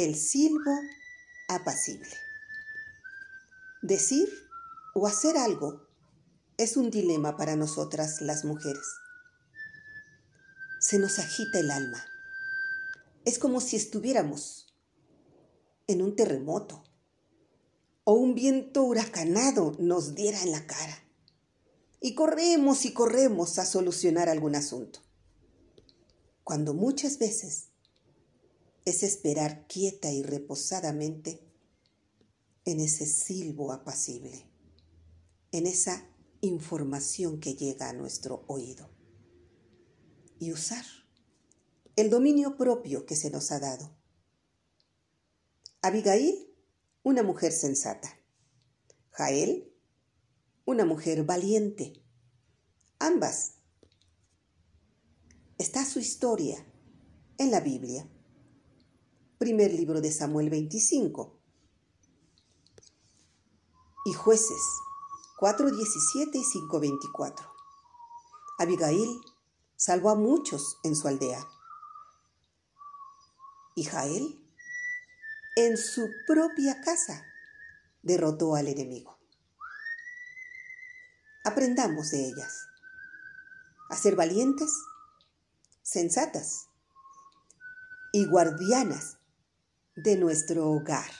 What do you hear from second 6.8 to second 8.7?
dilema para nosotras las